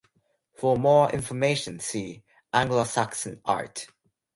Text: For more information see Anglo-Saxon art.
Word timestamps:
For 0.55 0.77
more 0.79 1.11
information 1.11 1.79
see 1.79 2.23
Anglo-Saxon 2.51 3.39
art. 3.45 3.85